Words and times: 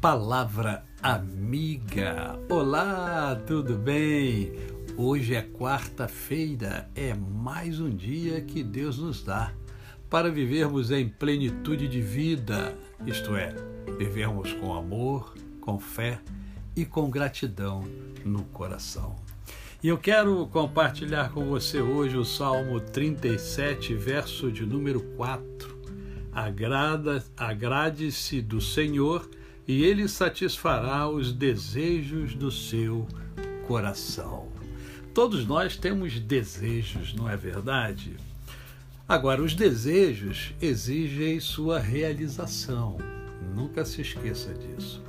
Palavra 0.00 0.84
amiga. 1.02 2.38
Olá, 2.48 3.34
tudo 3.34 3.76
bem? 3.76 4.52
Hoje 4.96 5.34
é 5.34 5.42
quarta-feira, 5.42 6.88
é 6.94 7.12
mais 7.14 7.80
um 7.80 7.90
dia 7.90 8.40
que 8.40 8.62
Deus 8.62 8.96
nos 8.96 9.24
dá 9.24 9.52
para 10.08 10.30
vivermos 10.30 10.92
em 10.92 11.08
plenitude 11.08 11.88
de 11.88 12.00
vida, 12.00 12.78
isto 13.04 13.34
é, 13.34 13.52
vivermos 13.98 14.52
com 14.52 14.72
amor, 14.72 15.34
com 15.60 15.80
fé 15.80 16.20
e 16.76 16.84
com 16.84 17.10
gratidão 17.10 17.82
no 18.24 18.44
coração. 18.44 19.16
E 19.82 19.88
eu 19.88 19.98
quero 19.98 20.46
compartilhar 20.46 21.32
com 21.32 21.44
você 21.46 21.80
hoje 21.80 22.16
o 22.16 22.24
Salmo 22.24 22.78
37, 22.78 23.94
verso 23.94 24.52
de 24.52 24.64
número 24.64 25.00
4. 25.16 25.76
Agrada, 26.32 27.24
agrade-se 27.36 28.40
do 28.40 28.60
Senhor 28.60 29.28
e 29.68 29.84
ele 29.84 30.08
satisfará 30.08 31.06
os 31.06 31.30
desejos 31.30 32.34
do 32.34 32.50
seu 32.50 33.06
coração. 33.66 34.48
Todos 35.12 35.46
nós 35.46 35.76
temos 35.76 36.18
desejos, 36.18 37.12
não 37.12 37.28
é 37.28 37.36
verdade? 37.36 38.16
Agora, 39.06 39.42
os 39.42 39.54
desejos 39.54 40.54
exigem 40.60 41.38
sua 41.38 41.78
realização. 41.78 42.96
Nunca 43.54 43.84
se 43.84 44.00
esqueça 44.00 44.54
disso. 44.54 45.02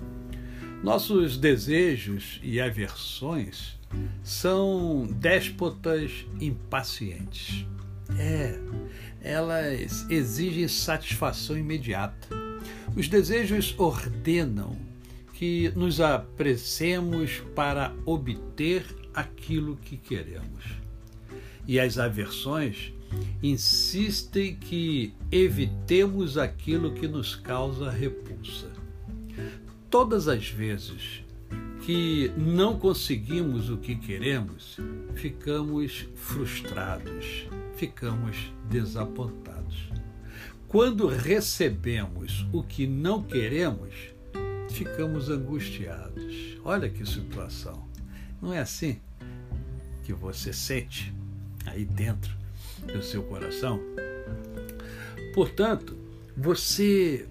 Nossos 0.84 1.38
desejos 1.38 2.40
e 2.44 2.60
aversões 2.60 3.80
são 4.22 5.08
déspotas 5.10 6.26
impacientes. 6.40 7.66
É, 8.18 8.60
elas 9.22 10.10
exigem 10.10 10.68
satisfação 10.68 11.58
imediata 11.58 12.39
os 13.00 13.08
desejos 13.08 13.74
ordenam 13.78 14.78
que 15.34 15.72
nos 15.74 16.02
apressemos 16.02 17.42
para 17.56 17.96
obter 18.06 18.86
aquilo 19.14 19.78
que 19.78 19.96
queremos. 19.96 20.66
E 21.66 21.80
as 21.80 21.98
aversões 21.98 22.92
insistem 23.42 24.54
que 24.58 25.14
evitemos 25.32 26.38
aquilo 26.38 26.94
que 26.94 27.08
nos 27.08 27.36
causa 27.36 27.90
repulsa. 27.90 28.70
Todas 29.90 30.28
as 30.28 30.50
vezes 30.50 31.24
que 31.86 32.30
não 32.36 32.78
conseguimos 32.78 33.70
o 33.70 33.78
que 33.78 33.96
queremos, 33.96 34.78
ficamos 35.16 36.06
frustrados, 36.16 37.48
ficamos 37.78 38.52
desapontados. 38.70 39.99
Quando 40.70 41.08
recebemos 41.08 42.46
o 42.54 42.62
que 42.62 42.86
não 42.86 43.24
queremos, 43.24 43.92
ficamos 44.70 45.28
angustiados. 45.28 46.60
Olha 46.64 46.88
que 46.88 47.04
situação. 47.08 47.90
Não 48.40 48.54
é 48.54 48.60
assim 48.60 49.00
que 50.04 50.14
você 50.14 50.54
sente 50.54 51.12
aí 51.66 51.86
dentro 51.86 52.32
do 52.86 53.02
seu 53.02 53.24
coração? 53.24 53.82
Portanto, 55.34 55.98
você 56.38 57.28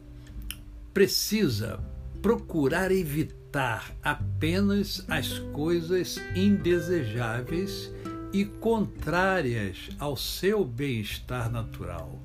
precisa 0.93 1.79
procurar 2.21 2.91
evitar 2.91 3.95
apenas 4.03 5.05
as 5.07 5.39
coisas 5.53 6.19
indesejáveis 6.35 7.93
e 8.33 8.45
contrárias 8.45 9.91
ao 9.97 10.17
seu 10.17 10.65
bem-estar 10.65 11.49
natural 11.49 12.21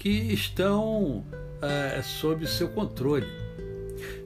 que 0.00 0.08
estão 0.08 1.22
é, 1.60 2.00
sob 2.00 2.46
seu 2.46 2.70
controle. 2.70 3.26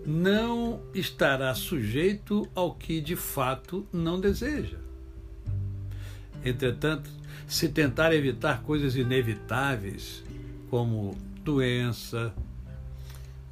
Não 0.06 0.80
estará 0.94 1.52
sujeito 1.52 2.48
ao 2.54 2.76
que 2.76 3.00
de 3.00 3.16
fato 3.16 3.84
não 3.92 4.20
deseja. 4.20 4.78
Entretanto, 6.44 7.10
se 7.48 7.68
tentar 7.68 8.14
evitar 8.14 8.62
coisas 8.62 8.94
inevitáveis, 8.94 10.22
como 10.70 11.16
doença, 11.42 12.32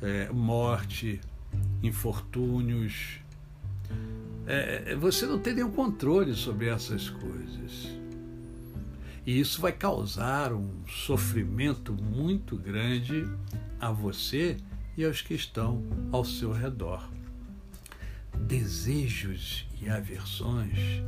é, 0.00 0.28
morte, 0.30 1.20
infortúnios, 1.82 3.18
é, 4.46 4.94
você 4.94 5.26
não 5.26 5.40
tem 5.40 5.54
nenhum 5.54 5.72
controle 5.72 6.34
sobre 6.34 6.68
essas 6.68 7.10
coisas. 7.10 7.88
E 9.24 9.38
isso 9.38 9.60
vai 9.60 9.72
causar 9.72 10.52
um 10.52 10.86
sofrimento 10.88 11.92
muito 11.92 12.56
grande 12.56 13.24
a 13.80 13.90
você 13.90 14.56
e 14.96 15.04
aos 15.04 15.22
que 15.22 15.34
estão 15.34 15.84
ao 16.10 16.24
seu 16.24 16.52
redor. 16.52 17.08
Desejos 18.36 19.66
e 19.80 19.88
aversões, 19.88 21.02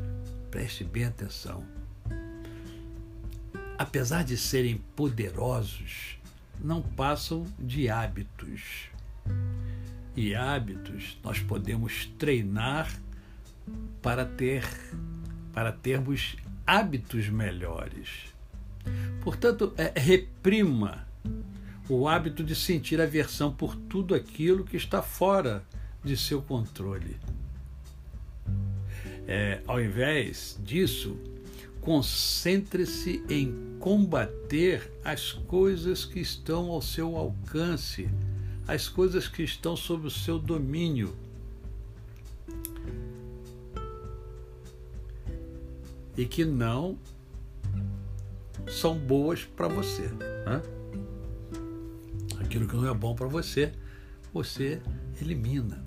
preste 0.50 0.84
bem 0.84 1.04
atenção. 1.04 1.64
Apesar 3.76 4.22
de 4.22 4.36
serem 4.36 4.78
poderosos, 4.94 6.16
não 6.60 6.81
passam 6.81 7.44
de 7.58 7.88
hábitos. 7.88 8.88
E 10.16 10.34
hábitos 10.34 11.19
nós 11.25 11.41
podemos 11.41 12.06
treinar 12.19 12.88
para 14.00 14.25
ter 14.25 14.64
para 15.52 15.72
termos 15.72 16.36
hábitos 16.66 17.28
melhores. 17.28 18.08
Portanto, 19.22 19.72
é, 19.76 19.92
reprima 19.98 21.06
o 21.88 22.08
hábito 22.08 22.42
de 22.42 22.54
sentir 22.54 23.00
aversão 23.00 23.52
por 23.52 23.76
tudo 23.76 24.14
aquilo 24.14 24.64
que 24.64 24.76
está 24.76 25.02
fora 25.02 25.64
de 26.02 26.16
seu 26.16 26.41
controle. 26.41 27.16
É, 29.26 29.60
ao 29.66 29.80
invés 29.80 30.58
disso, 30.62 31.16
concentre-se 31.80 33.22
em 33.28 33.76
combater 33.78 34.91
as 35.04 35.32
coisas 35.32 36.04
que 36.04 36.20
estão 36.20 36.70
ao 36.70 36.81
seu 36.81 37.16
alcance, 37.16 38.08
as 38.66 38.88
coisas 38.88 39.28
que 39.28 39.42
estão 39.42 39.76
sob 39.76 40.06
o 40.06 40.10
seu 40.10 40.38
domínio. 40.38 41.14
E 46.16 46.26
que 46.26 46.44
não 46.44 46.98
são 48.69 48.98
boas 48.98 49.44
para 49.44 49.69
você. 49.69 50.02
Né? 50.02 50.62
Aquilo 52.41 52.66
que 52.69 52.76
não 52.76 52.88
é 52.88 52.94
bom 52.94 53.14
para 53.14 53.26
você, 53.26 53.72
você 54.32 54.80
elimina. 55.20 55.84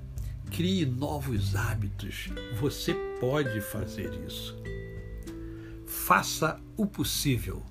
Crie 0.51 0.85
novos 0.85 1.55
hábitos. 1.55 2.29
Você 2.59 2.93
pode 3.19 3.59
fazer 3.61 4.11
isso. 4.27 4.57
Faça 5.85 6.59
o 6.75 6.85
possível 6.85 7.63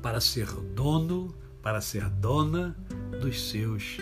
para 0.00 0.20
ser 0.20 0.46
dono, 0.46 1.34
para 1.62 1.80
ser 1.80 2.08
dona 2.08 2.76
dos 3.20 3.50
seus 3.50 3.98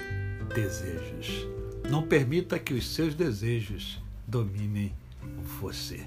desejos. 0.55 1.47
Não 1.91 2.07
permita 2.07 2.59
que 2.59 2.75
os 2.75 2.87
seus 2.87 3.15
desejos 3.15 3.99
dominem 4.27 4.95
você. 5.61 6.07